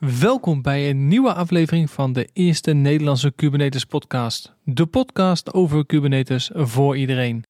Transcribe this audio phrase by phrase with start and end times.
[0.00, 4.54] Welkom bij een nieuwe aflevering van de eerste Nederlandse Kubernetes podcast.
[4.64, 7.42] De podcast over Kubernetes voor iedereen.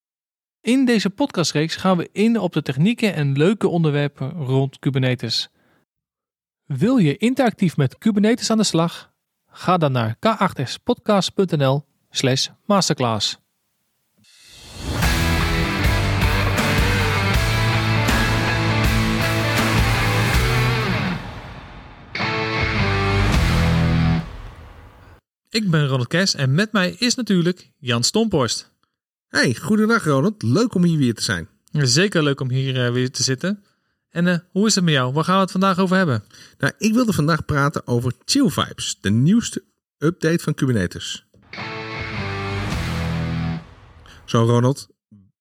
[0.61, 5.49] In deze podcastreeks gaan we in op de technieken en leuke onderwerpen rond Kubernetes.
[6.65, 9.13] Wil je interactief met Kubernetes aan de slag?
[9.51, 11.85] Ga dan naar k8spodcast.nl
[25.51, 28.73] Ik ben Ronald Kes en met mij is natuurlijk Jan Stomporst.
[29.29, 30.43] Hey, goedendag Ronald.
[30.43, 31.49] Leuk om hier weer te zijn.
[31.73, 33.65] Zeker leuk om hier uh, weer te zitten.
[34.11, 35.13] En uh, hoe is het met jou?
[35.13, 36.25] Waar gaan we het vandaag over hebben?
[36.59, 39.65] Nou, ik wilde vandaag praten over Chill Vibes, de nieuwste
[39.99, 41.27] update van Kubernetes.
[44.25, 44.89] Zo Ronald,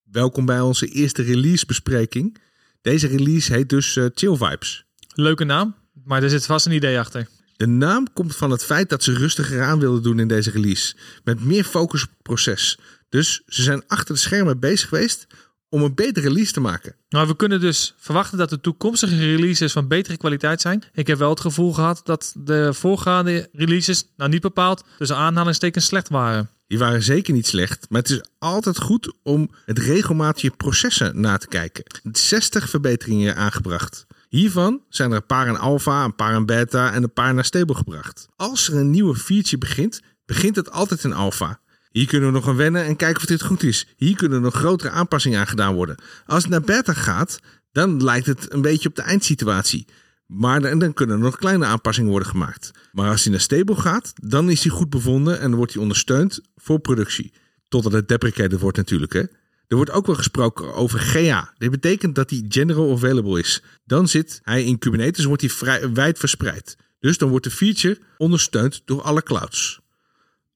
[0.03, 2.37] welkom bij onze eerste release bespreking.
[2.81, 4.85] Deze release heet dus uh, Chill Vibes.
[5.13, 7.27] Leuke naam, maar er zit vast een idee achter.
[7.57, 10.95] De naam komt van het feit dat ze rustiger aan wilden doen in deze release.
[11.23, 12.79] Met meer focus op het proces.
[13.09, 15.27] Dus ze zijn achter de schermen bezig geweest
[15.69, 16.95] om een betere release te maken.
[17.09, 20.83] Nou, we kunnen dus verwachten dat de toekomstige releases van betere kwaliteit zijn.
[20.93, 25.85] Ik heb wel het gevoel gehad dat de voorgaande releases, nou niet bepaald, dus aanhalingstekens
[25.85, 26.49] slecht waren.
[26.67, 31.19] Die waren zeker niet slecht, maar het is altijd goed om het regelmatig je processen
[31.19, 31.83] na te kijken.
[32.11, 34.05] 60 verbeteringen aangebracht.
[34.29, 37.45] Hiervan zijn er een paar in alpha, een paar in beta en een paar naar
[37.45, 38.27] stable gebracht.
[38.35, 41.59] Als er een nieuwe feature begint, begint het altijd in alpha.
[41.91, 43.87] Hier kunnen we nog aan wennen en kijken of dit goed is.
[43.95, 45.95] Hier kunnen nog grotere aanpassingen aan gedaan worden.
[46.25, 47.39] Als het naar beta gaat,
[47.71, 49.87] dan lijkt het een beetje op de eindsituatie.
[50.25, 52.71] Maar dan, dan kunnen er nog kleine aanpassingen worden gemaakt.
[52.91, 56.41] Maar als hij naar stable gaat, dan is hij goed bevonden en wordt hij ondersteund
[56.55, 57.33] voor productie.
[57.67, 59.13] Totdat het deprecated wordt natuurlijk.
[59.13, 59.23] Hè?
[59.67, 61.53] Er wordt ook wel gesproken over GA.
[61.57, 63.61] Dit betekent dat hij general available is.
[63.85, 66.77] Dan zit hij in Kubernetes wordt hij vrij, wijd verspreid.
[66.99, 69.79] Dus dan wordt de feature ondersteund door alle clouds.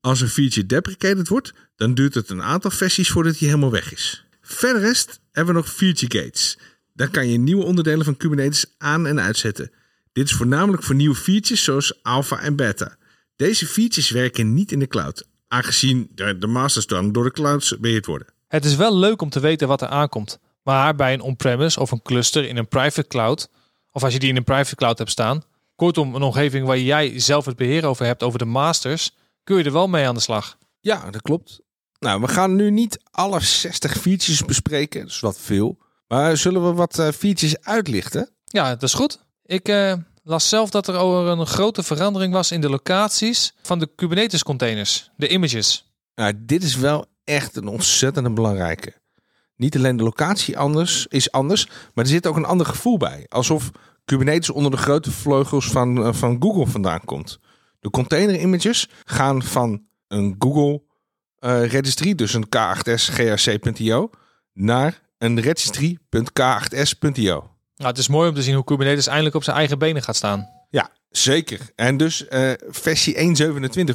[0.02, 3.94] Als een feature deprecated wordt, dan duurt het een aantal versies voordat hij helemaal weg
[3.94, 4.26] is.
[4.42, 6.58] Verder rest hebben we nog feature gates.
[6.94, 9.72] Dan kan je nieuwe onderdelen van Kubernetes aan- en uitzetten.
[10.14, 12.98] Dit is voornamelijk voor nieuwe features zoals alpha en beta.
[13.36, 17.80] Deze features werken niet in de cloud, aangezien de, de masters dan door de clouds
[17.80, 18.28] beheerd worden.
[18.52, 20.40] Het is wel leuk om te weten wat er aankomt.
[20.64, 23.50] Maar bij een on-premise of een cluster in een private cloud,
[23.92, 25.44] of als je die in een private cloud hebt staan,
[25.76, 29.64] kortom een omgeving waar jij zelf het beheer over hebt, over de masters, kun je
[29.64, 30.58] er wel mee aan de slag.
[30.80, 31.62] Ja, dat klopt.
[32.00, 35.78] Nou, we gaan nu niet alle 60 features bespreken, dus wat veel.
[36.08, 38.30] Maar zullen we wat uh, features uitlichten?
[38.46, 39.20] Ja, dat is goed.
[39.46, 43.80] Ik uh, las zelf dat er over een grote verandering was in de locaties van
[43.80, 45.86] de Kubernetes containers, de images.
[46.16, 49.00] Nou, dit is wel echt een ontzettend belangrijke.
[49.56, 53.26] Niet alleen de locatie anders is anders, maar er zit ook een ander gevoel bij.
[53.28, 53.72] Alsof
[54.06, 57.40] Kubernetes onder de grote vleugels van, uh, van Google vandaan komt.
[57.80, 60.84] De container images gaan van een Google
[61.40, 64.10] uh, registry, dus een K8s grc.io,
[64.54, 67.50] naar een registry.k8s.io.
[67.76, 70.16] Nou, het is mooi om te zien hoe Kubernetes eindelijk op zijn eigen benen gaat
[70.16, 70.50] staan.
[70.70, 71.60] Ja, zeker.
[71.76, 73.20] En dus uh, versie 1.27,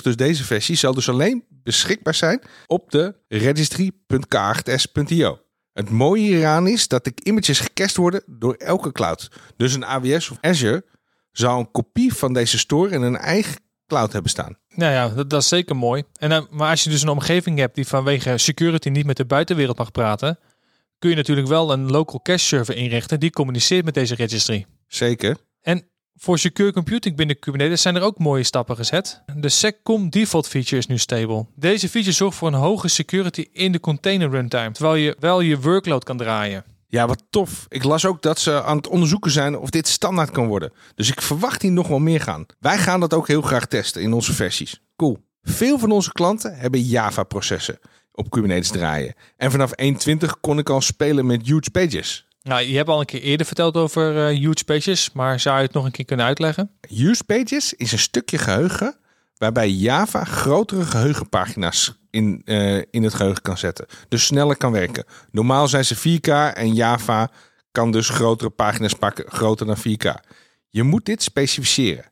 [0.03, 5.41] dus deze versie, zal dus alleen beschikbaar zijn op de registry.k8s.io.
[5.73, 9.31] Het mooie hieraan is dat de images gecast worden door elke cloud.
[9.57, 10.85] Dus een AWS of Azure
[11.33, 13.57] zou een kopie van deze store in een eigen
[13.87, 14.59] cloud hebben staan.
[14.69, 16.03] Nou ja, dat, dat is zeker mooi.
[16.19, 19.25] En, uh, maar als je dus een omgeving hebt die vanwege security niet met de
[19.25, 20.39] buitenwereld mag praten,
[20.99, 24.67] kun je natuurlijk wel een local cache server inrichten die communiceert met deze registry.
[24.87, 25.37] Zeker.
[25.61, 29.23] En voor secure computing binnen Kubernetes zijn er ook mooie stappen gezet.
[29.35, 31.47] De SecCom default feature is nu stable.
[31.55, 35.61] Deze feature zorgt voor een hoge security in de container runtime, terwijl je wel je
[35.61, 36.65] workload kan draaien.
[36.89, 37.67] Ja, wat tof.
[37.69, 40.73] Ik las ook dat ze aan het onderzoeken zijn of dit standaard kan worden.
[40.95, 42.47] Dus ik verwacht hier nog wel meer gaan.
[42.61, 44.81] Wij gaan dat ook heel graag testen in onze versies.
[44.97, 45.19] Cool.
[45.43, 47.79] Veel van onze klanten hebben Java-processen
[48.13, 49.15] op Kubernetes draaien.
[49.37, 52.26] En vanaf 1.20 kon ik al spelen met huge pages.
[52.47, 55.63] Nou, je hebt al een keer eerder verteld over uh, huge pages, maar zou je
[55.63, 56.71] het nog een keer kunnen uitleggen?
[56.89, 58.97] Huge pages is een stukje geheugen
[59.37, 63.87] waarbij Java grotere geheugenpagina's in, uh, in het geheugen kan zetten.
[64.09, 65.05] Dus sneller kan werken.
[65.31, 67.31] Normaal zijn ze 4K en Java
[67.73, 70.35] kan dus grotere pagina's pakken, groter dan 4K.
[70.69, 72.05] Je moet dit specificeren.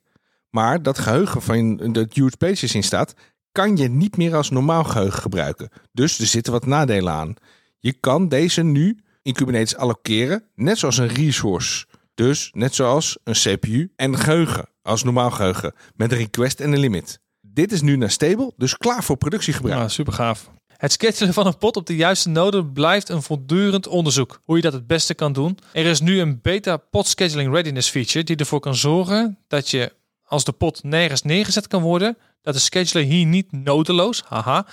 [0.49, 3.13] Maar dat geheugen van de huge pages in staat,
[3.51, 5.69] kan je niet meer als normaal geheugen gebruiken.
[5.91, 7.35] Dus er zitten wat nadelen aan.
[7.79, 11.85] Je kan deze nu in Kubernetes allokeren, net zoals een resource.
[12.13, 16.79] Dus net zoals een CPU en geheugen als normaal geheugen met een request en een
[16.79, 17.19] limit.
[17.41, 19.81] Dit is nu naar stable, dus klaar voor productiegebruik.
[19.81, 20.49] Ja, super gaaf.
[20.67, 24.61] Het schedulen van een pot op de juiste node blijft een voortdurend onderzoek hoe je
[24.61, 25.57] dat het beste kan doen.
[25.73, 29.93] Er is nu een beta pod scheduling readiness feature die ervoor kan zorgen dat je
[30.23, 34.67] als de pot nergens neergezet kan worden, dat de scheduler hier niet nodeloos, haha,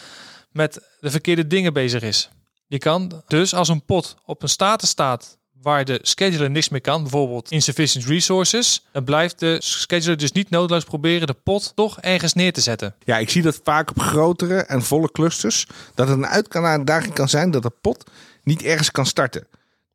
[0.51, 2.31] met de verkeerde dingen bezig is.
[2.73, 6.81] Je kan dus als een pot op een status staat waar de scheduler niks meer
[6.81, 12.01] kan, bijvoorbeeld insufficient resources, dan blijft de scheduler dus niet nodeloos proberen de pot toch
[12.01, 12.95] ergens neer te zetten.
[13.05, 15.67] Ja, ik zie dat vaak op grotere en volle clusters.
[15.95, 18.11] Dat het een uitdaging kan zijn dat de pot
[18.43, 19.47] niet ergens kan starten.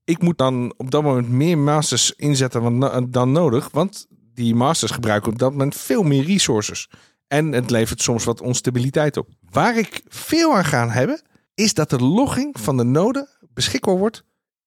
[0.03, 3.69] Ik moet dan op dat moment meer masters inzetten dan nodig.
[3.71, 6.89] Want die masters gebruiken op dat moment veel meer resources.
[7.27, 9.27] En het levert soms wat onstabiliteit op.
[9.49, 11.21] Waar ik veel aan ga hebben,
[11.57, 14.23] is dat de logging van de node beschikbaar wordt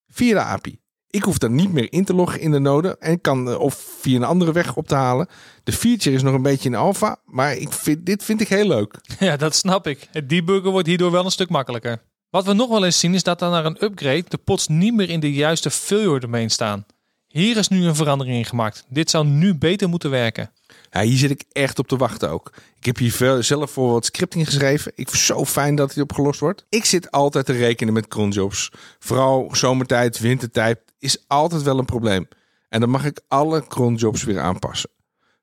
[0.08, 0.80] via de API.
[1.06, 3.74] Ik hoef dan niet meer in te loggen in de node en kan eh, of
[4.00, 5.28] via een andere weg op te halen.
[5.64, 8.66] De feature is nog een beetje in alpha, maar ik vind, dit vind ik heel
[8.66, 8.94] leuk.
[9.18, 10.08] Ja, dat snap ik.
[10.10, 12.02] Het debuggen wordt hierdoor wel een stuk makkelijker.
[12.30, 14.94] Wat we nog wel eens zien is dat dan naar een upgrade de pots niet
[14.94, 16.86] meer in de juiste failure domain staan.
[17.30, 18.84] Hier is nu een verandering in gemaakt.
[18.88, 20.50] Dit zou nu beter moeten werken.
[20.90, 22.52] Ja, hier zit ik echt op te wachten ook.
[22.78, 24.92] Ik heb hier zelf voor wat scripting geschreven.
[24.94, 26.66] Ik vind het zo fijn dat het opgelost wordt.
[26.68, 28.72] Ik zit altijd te rekenen met cronjobs.
[28.98, 32.28] Vooral zomertijd, wintertijd is altijd wel een probleem.
[32.68, 34.90] En dan mag ik alle cronjobs weer aanpassen.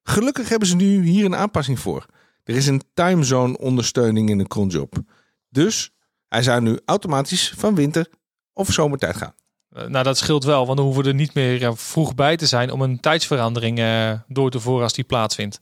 [0.03, 2.05] Gelukkig hebben ze nu hier een aanpassing voor.
[2.43, 4.95] Er is een timezone ondersteuning in de cronjob.
[5.49, 5.91] Dus
[6.27, 8.09] hij zou nu automatisch van winter
[8.53, 9.35] of zomertijd gaan.
[9.77, 12.37] Eh, nou, dat scheelt wel, want dan hoeven we er niet meer eh, vroeg bij
[12.37, 15.61] te zijn om een tijdsverandering eh, door te voeren als die plaatsvindt.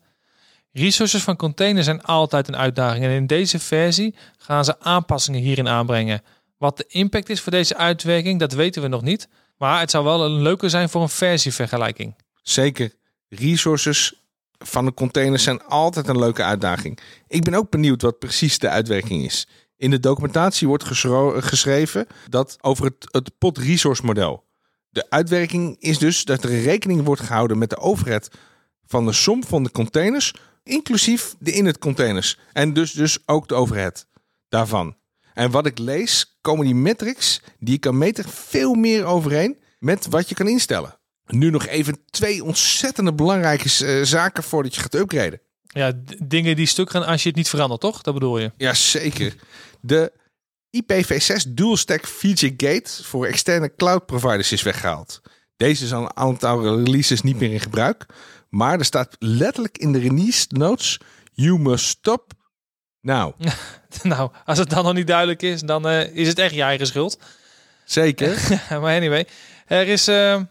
[0.71, 5.67] Resources van containers zijn altijd een uitdaging en in deze versie gaan ze aanpassingen hierin
[5.67, 6.21] aanbrengen.
[6.57, 9.27] Wat de impact is voor deze uitwerking, dat weten we nog niet.
[9.57, 12.15] Maar het zou wel een leuke zijn voor een versievergelijking.
[12.41, 12.93] Zeker.
[13.29, 14.13] Resources
[14.57, 16.99] van de containers zijn altijd een leuke uitdaging.
[17.27, 19.47] Ik ben ook benieuwd wat precies de uitwerking is.
[19.77, 20.83] In de documentatie wordt
[21.39, 24.43] geschreven dat over het, het pot resource model.
[24.89, 28.29] De uitwerking is dus dat er rekening wordt gehouden met de overheid
[28.85, 30.33] van de som van de containers,
[30.63, 32.39] inclusief de init containers.
[32.53, 34.07] En dus, dus ook de overheid
[34.49, 34.97] daarvan.
[35.33, 40.07] En wat ik lees, komen die metrics die je kan meten veel meer overeen met
[40.09, 40.97] wat je kan instellen.
[41.27, 45.41] Nu nog even twee ontzettende belangrijke uh, zaken voordat je gaat upgraden.
[45.75, 45.91] Ja,
[46.23, 48.01] dingen die stuk gaan als je het niet verandert, toch?
[48.01, 48.51] Dat bedoel je?
[48.57, 49.35] Ja, zeker.
[49.81, 50.11] De
[50.83, 55.21] IPv6 Dual Stack Feature Gate voor externe cloud providers is weggehaald.
[55.57, 58.05] Deze is al een aantal releases niet meer in gebruik.
[58.49, 60.99] Maar er staat letterlijk in de release notes:
[61.31, 62.33] You must stop
[63.01, 63.33] now.
[64.03, 66.87] nou, als het dan nog niet duidelijk is, dan uh, is het echt je eigen
[66.87, 67.19] schuld.
[67.85, 68.37] Zeker.
[68.81, 69.27] maar anyway,
[69.65, 70.41] er is, uh,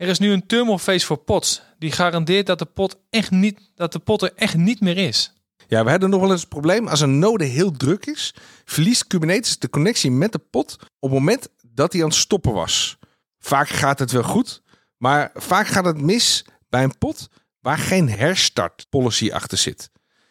[0.00, 1.62] er is nu een terminal face voor pots.
[1.78, 5.32] Die garandeert dat de pot echt niet, dat de pot er echt niet meer is.
[5.68, 6.88] Ja, we hebben nog wel eens het probleem.
[6.88, 11.18] Als een node heel druk is, verliest Kubernetes de connectie met de pot op het
[11.18, 12.98] moment dat hij aan het stoppen was.
[13.38, 14.62] Vaak gaat het wel goed,
[14.96, 17.28] maar vaak gaat het mis bij een pot
[17.60, 19.90] waar geen herstart policy achter zit.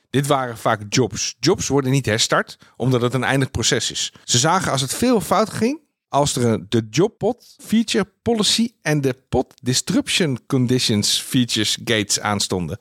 [0.09, 1.35] Dit waren vaak jobs.
[1.39, 4.13] Jobs worden niet herstart, omdat het een eindig proces is.
[4.23, 5.79] Ze zagen als het veel fout ging,
[6.09, 12.77] als er de jobpot feature policy en de pot disruption conditions features gates aanstonden.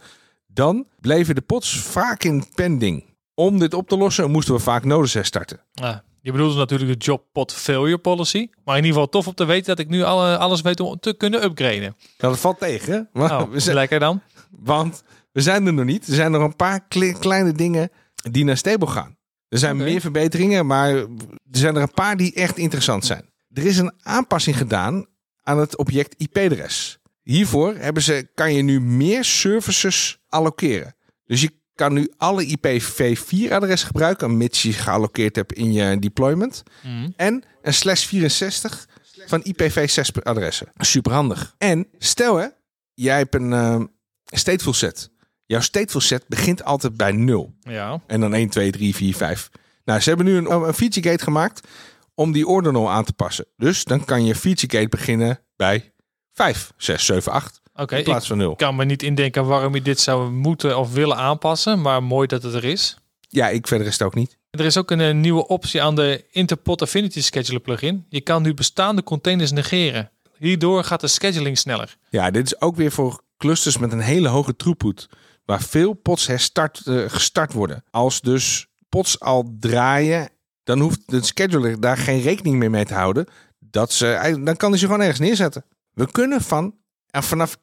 [0.47, 3.05] Dan bleven de pots vaak in pending.
[3.35, 5.61] Om dit op te lossen moesten we vaak nodes herstarten.
[5.73, 8.49] Ja, je bedoelt natuurlijk de job pot failure policy.
[8.65, 10.99] Maar in ieder geval tof om te weten dat ik nu alle, alles weet om
[11.01, 11.83] te kunnen upgraden.
[11.83, 13.09] Ja, dat valt tegen.
[13.13, 14.23] Maar we zijn, lekker dan.
[14.51, 15.03] Want
[15.33, 16.07] we zijn er nog niet.
[16.07, 16.87] Er zijn nog een paar
[17.19, 17.91] kleine dingen
[18.31, 19.17] die naar stable gaan.
[19.49, 21.09] Er zijn meer verbeteringen, maar er
[21.51, 23.31] zijn er een paar die echt interessant zijn.
[23.53, 25.07] Er is een aanpassing gedaan
[25.43, 26.99] aan het object IP-adres.
[27.23, 30.95] Hiervoor hebben ze, kan je nu meer services allokeren.
[31.25, 36.63] Dus je kan nu alle IPv4-adres gebruiken, mits je geallockeerd hebt in je deployment.
[36.83, 37.11] Mhm.
[37.17, 38.89] En een slash 64
[39.27, 40.73] van IPv6-adressen.
[40.77, 41.55] Superhandig.
[41.59, 42.47] En stel hè,
[42.95, 43.81] jij hebt een uh,
[44.25, 45.11] stateful set.
[45.49, 47.55] Jouw stateful set begint altijd bij 0.
[47.61, 48.01] Ja.
[48.07, 49.51] En dan 1, 2, 3, 4, 5.
[49.85, 51.69] Nou, ze hebben nu een, een feature gate gemaakt
[52.15, 53.47] om die ordinal aan te passen.
[53.57, 55.93] Dus dan kan je feature gate beginnen bij
[56.33, 57.61] 5, 6, 7, 8.
[57.75, 58.51] Oké, in plaats van 0.
[58.51, 62.27] Ik kan me niet indenken waarom je dit zou moeten of willen aanpassen, maar mooi
[62.27, 62.99] dat het er is.
[63.29, 64.39] Ja, ik verder is het ook niet.
[64.51, 68.07] Er is ook een, een nieuwe optie aan de Interpot Affinity Scheduler plugin.
[68.09, 70.11] Je kan nu bestaande containers negeren.
[70.39, 71.97] Hierdoor gaat de scheduling sneller.
[72.11, 75.09] Ja, dit is ook weer voor clusters met een hele hoge throughput,
[75.49, 77.85] waar veel pots herstart, uh, gestart worden.
[77.91, 80.31] Als dus pots al draaien,
[80.65, 83.27] dan hoeft de scheduler daar geen rekening meer mee te houden.
[83.59, 85.65] Dat ze, dan kan hij ze gewoon ergens neerzetten.
[85.93, 86.75] We kunnen van
[87.11, 87.61] en vanaf 1.24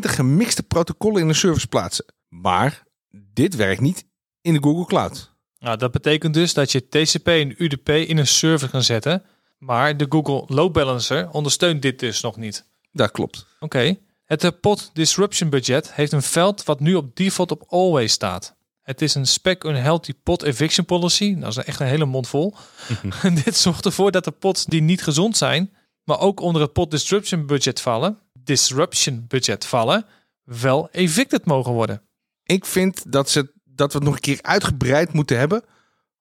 [0.00, 2.04] gemixte protocollen in een service plaatsen.
[2.28, 4.04] Maar dit werkt niet
[4.40, 5.34] in de Google Cloud.
[5.58, 9.22] Nou, dat betekent dus dat je TCP en UDP in een server kan zetten.
[9.58, 12.64] Maar de Google Load Balancer ondersteunt dit dus nog niet.
[12.92, 13.46] Dat klopt.
[13.60, 13.96] Oké.
[14.28, 18.56] Het eh, pod disruption budget heeft een veld wat nu op default op always staat.
[18.82, 21.38] Het is een spec unhealthy pod eviction policy.
[21.38, 22.54] Dat is echt een hele mond vol.
[23.44, 26.90] Dit zorgt ervoor dat de pods die niet gezond zijn, maar ook onder het pod
[26.90, 30.06] disruption budget vallen, disruption budget vallen,
[30.42, 32.02] wel evicted mogen worden.
[32.42, 35.64] Ik vind dat, ze, dat we het nog een keer uitgebreid moeten hebben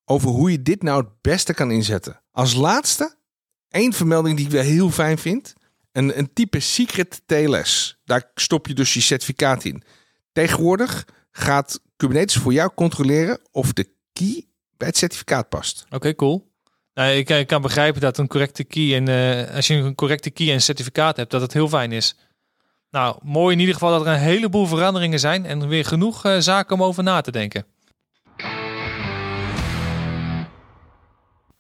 [0.06, 2.22] over hoe je dit nou het beste kan inzetten.
[2.32, 3.16] Als laatste,
[3.70, 5.56] één vermelding die ik wel heel fijn vind.
[5.98, 7.98] Een, een type secret TLS.
[8.06, 9.84] Daar stop je dus je certificaat in.
[10.32, 14.46] Tegenwoordig gaat Kubernetes voor jou controleren of de key
[14.78, 15.86] bij het certificaat past.
[15.90, 16.52] Oké, cool.
[16.94, 20.30] Nou, ik, ik kan begrijpen dat een correcte key en eh, als je een correcte
[20.30, 22.16] key en certificaat hebt, dat het heel fijn is.
[22.92, 26.38] Nou, mooi in ieder geval dat er een heleboel veranderingen zijn en weer genoeg eh,
[26.38, 27.66] zaken om over na te denken.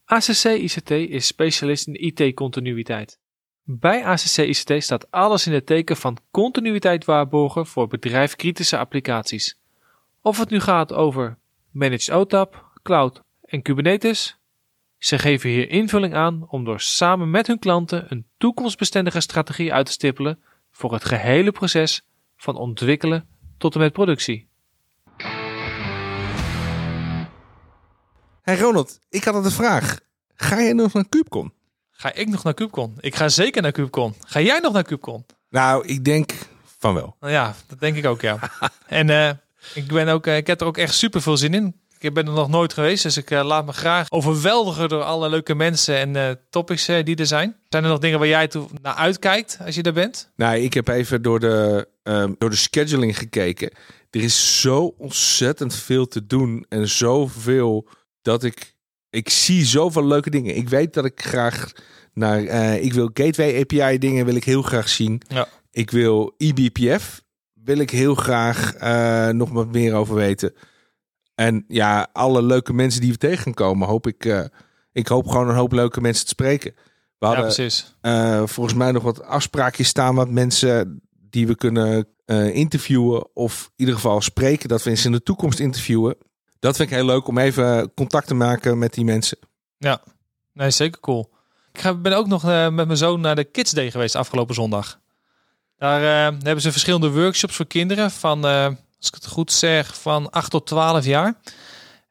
[0.05, 3.19] ACC ICT is specialist in IT-continuïteit.
[3.69, 9.59] Bij ACC ICT staat alles in het teken van continuïteit waarborgen voor bedrijfkritische applicaties.
[10.21, 11.37] Of het nu gaat over
[11.71, 14.39] Managed OTAP, Cloud en Kubernetes,
[14.97, 19.85] ze geven hier invulling aan om door samen met hun klanten een toekomstbestendige strategie uit
[19.85, 22.05] te stippelen voor het gehele proces
[22.37, 24.47] van ontwikkelen tot en met productie.
[28.41, 29.99] Hey Ronald, ik had een vraag.
[30.35, 31.56] Ga jij nog naar KubeCon?
[31.99, 32.97] Ga ik nog naar KubeCon?
[32.99, 34.15] Ik ga zeker naar KubeCon.
[34.19, 35.25] Ga jij nog naar KubeCon?
[35.49, 36.33] Nou, ik denk
[36.79, 37.15] van wel.
[37.19, 38.39] Nou ja, dat denk ik ook, ja.
[38.87, 39.29] en uh,
[39.73, 41.75] ik, ben ook, uh, ik heb er ook echt super veel zin in.
[41.99, 45.29] Ik ben er nog nooit geweest, dus ik uh, laat me graag overweldigen door alle
[45.29, 47.55] leuke mensen en uh, topics uh, die er zijn.
[47.69, 50.31] Zijn er nog dingen waar jij toe naar uitkijkt als je er bent?
[50.35, 53.71] Nou, ik heb even door de, um, door de scheduling gekeken.
[54.09, 57.87] Er is zo ontzettend veel te doen en zoveel
[58.21, 58.75] dat ik
[59.17, 60.55] ik zie zoveel leuke dingen.
[60.55, 61.71] Ik weet dat ik graag
[62.13, 62.39] naar
[62.79, 65.21] ik wil gateway API dingen wil ik heel graag zien.
[65.27, 65.47] Ja.
[65.71, 67.21] Ik wil eBPF
[67.53, 68.73] wil ik heel graag
[69.33, 70.53] nog wat meer over weten.
[71.37, 74.25] En ja, alle leuke mensen die we tegenkomen, hoop ik.
[74.25, 74.43] Uh,
[74.91, 76.73] ik hoop gewoon een hoop leuke mensen te spreken.
[77.19, 77.95] We hadden ja, precies.
[78.01, 83.35] Uh, volgens mij nog wat afspraakjes staan wat mensen die we kunnen uh, interviewen.
[83.35, 86.15] Of in ieder geval spreken, dat we eens in de toekomst interviewen.
[86.67, 89.37] Dat vind ik heel leuk om even contact te maken met die mensen.
[89.77, 90.01] Ja,
[90.53, 91.33] nee, zeker cool.
[91.73, 94.99] Ik ga, ben ook nog met mijn zoon naar de Kids Day geweest afgelopen zondag.
[95.77, 98.43] Daar hebben ze verschillende workshops voor kinderen van
[98.97, 101.33] als ik het goed zeg, van 8 tot 12 jaar.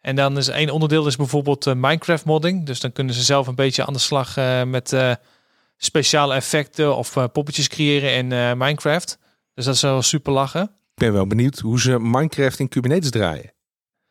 [0.00, 2.66] En dan is één onderdeel is bijvoorbeeld uh, Minecraft modding.
[2.66, 4.36] Dus dan kunnen ze zelf een beetje aan de slag
[4.66, 4.96] met
[5.76, 9.18] speciale effecten of poppetjes creëren in Minecraft.
[9.54, 10.62] Dus dat is wel super lachen.
[10.62, 13.54] Ik ben wel benieuwd hoe ze Minecraft in Kubernetes draaien.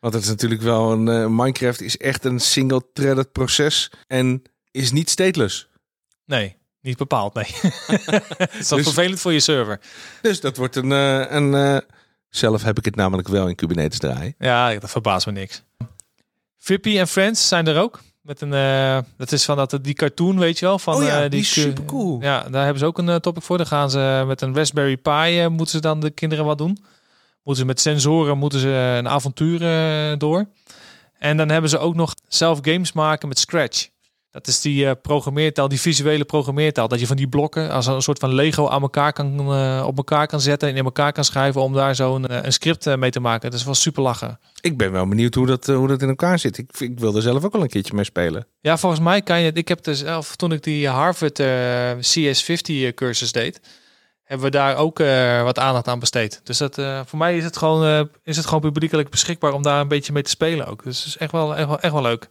[0.06, 5.10] Want het is natuurlijk wel een Minecraft is echt een single-threaded proces en is niet
[5.10, 5.68] stateless.
[6.24, 7.34] Nee, niet bepaald.
[7.34, 7.46] Nee.
[8.36, 9.80] Het is dus, vervelend voor je server.
[10.22, 11.82] Dus dat wordt een, een
[12.28, 14.34] zelf heb ik het namelijk wel in Kubernetes draaien.
[14.38, 15.62] Ja, dat verbaast me niks.
[16.58, 18.00] Vippy en Friends zijn er ook.
[18.22, 20.78] Met een, uh, dat is van dat, die cartoon, weet je wel.
[20.78, 22.18] Van, oh ja, uh, die, die is super cool.
[22.20, 23.56] Ja, daar hebben ze ook een uh, topic voor.
[23.56, 26.78] Dan gaan ze met een Raspberry Pi, moeten ze dan de kinderen wat doen.
[27.46, 29.58] Moeten ze met sensoren, moeten ze een avontuur
[30.18, 30.48] door.
[31.18, 33.88] En dan hebben ze ook nog zelf games maken met Scratch.
[34.36, 36.88] Dat is die uh, programmeertaal, die visuele programmeertaal.
[36.88, 39.96] Dat je van die blokken als een soort van Lego aan elkaar kan, uh, op
[39.96, 43.10] elkaar kan zetten en in elkaar kan schrijven om daar zo'n uh, een script mee
[43.10, 43.50] te maken.
[43.50, 44.38] Dat is wel super lachen.
[44.60, 46.58] Ik ben wel benieuwd hoe dat, hoe dat in elkaar zit.
[46.58, 48.46] Ik, ik wil er zelf ook wel een keertje mee spelen.
[48.60, 49.52] Ja, volgens mij kan je.
[49.52, 51.42] Ik heb dus zelf toen ik die Harvard
[51.96, 53.60] CS50 cursus deed,
[54.26, 54.98] hebben we daar ook
[55.44, 56.40] wat aandacht aan besteed.
[56.44, 56.74] Dus dat,
[57.06, 60.22] voor mij is het gewoon, is het gewoon publiekelijk beschikbaar om daar een beetje mee
[60.22, 60.82] te spelen ook.
[60.84, 62.28] Dus het is echt wel, echt wel, echt wel leuk.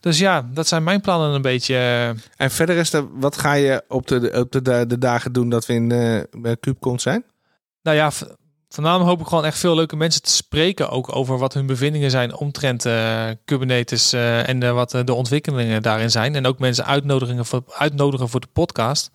[0.00, 1.74] Dus ja, dat zijn mijn plannen een beetje.
[1.74, 5.32] eh, En verder is er, wat ga je op de, op de, de, de dagen
[5.32, 5.88] doen dat we in
[6.30, 7.24] bij KubeCon zijn?
[7.82, 8.10] Nou ja,
[8.68, 10.88] voornamelijk hoop ik gewoon echt veel leuke mensen te spreken.
[10.90, 15.14] Ook over wat hun bevindingen zijn omtrent eh, Kubernetes eh, en eh, wat eh, de
[15.14, 16.34] ontwikkelingen daarin zijn.
[16.34, 19.10] En ook mensen uitnodigingen voor, uitnodigen voor de podcast.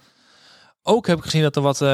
[0.84, 1.90] Ook heb ik gezien dat er wat eh,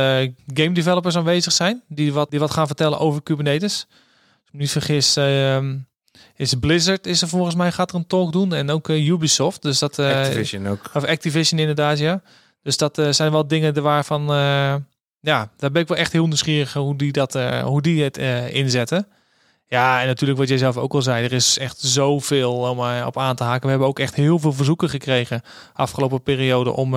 [0.53, 1.83] game developers aanwezig zijn.
[1.87, 3.85] Die wat, die wat gaan vertellen over Kubernetes.
[3.89, 5.77] Als ik me niet vergis, ehm,
[6.35, 8.53] is Blizzard is er volgens mij gaat er een talk doen.
[8.53, 9.61] En ook eh, Ubisoft.
[9.61, 10.79] Dus dat, eh, Activision ook.
[10.93, 12.21] Of Activision inderdaad, ja.
[12.61, 14.25] Dus dat zijn wel dingen waarvan...
[15.19, 18.17] ja, daar ben ik wel echt heel nieuwsgierig hoe die, dat, hoe die het
[18.51, 19.07] inzetten.
[19.67, 21.25] Ja, en natuurlijk wat jij zelf ook al zei.
[21.25, 23.63] Er is echt zoveel om op aan te haken.
[23.63, 25.41] We hebben ook echt heel veel verzoeken gekregen
[25.73, 26.91] afgelopen periode om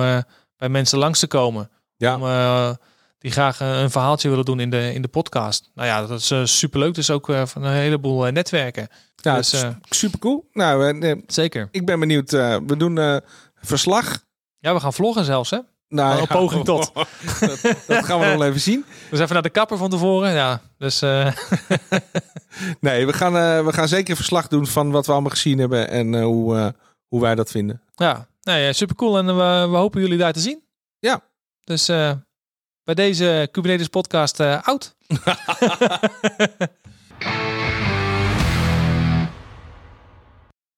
[0.57, 1.69] bij mensen langs te komen.
[2.01, 2.15] Ja.
[2.15, 2.71] Om, eh,
[3.19, 5.69] die graag eh, een verhaaltje willen doen in de, in de podcast.
[5.75, 6.93] Nou ja, dat is uh, superleuk.
[6.93, 8.87] Dus ook uh, van een heleboel uh, netwerken.
[9.15, 10.49] Ja, dus, uh, super cool.
[10.53, 11.67] Nou, uh, zeker.
[11.71, 12.33] Ik ben benieuwd.
[12.33, 13.17] Uh, we doen uh,
[13.55, 14.23] verslag.
[14.59, 15.59] Ja, we gaan vloggen zelfs, hè?
[15.87, 16.91] Nou, een poging tot.
[17.39, 18.85] dat, dat gaan we nog even zien.
[19.09, 20.33] Dus even naar de kapper van tevoren.
[20.33, 20.99] Ja, dus
[22.79, 25.89] Nee, we gaan, eh, we gaan zeker verslag doen van wat we allemaal gezien hebben
[25.89, 26.73] en hoe,
[27.07, 27.81] hoe wij dat vinden.
[27.95, 29.17] ja, nee, ja, super cool.
[29.17, 30.63] En we, we hopen jullie daar te zien.
[30.99, 31.21] Ja.
[31.63, 32.11] Dus eh,
[32.83, 34.95] bij deze Kubernetes podcast eh out.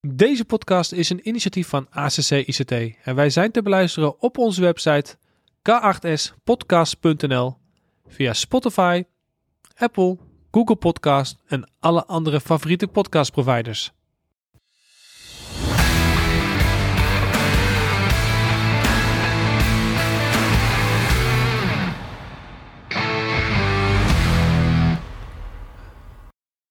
[0.07, 2.71] Deze podcast is een initiatief van ACC ICT
[3.03, 5.17] en wij zijn te beluisteren op onze website
[5.69, 7.57] k8spodcast.nl
[8.07, 9.03] via Spotify,
[9.75, 10.17] Apple,
[10.51, 13.91] Google Podcast en alle andere favoriete podcastproviders.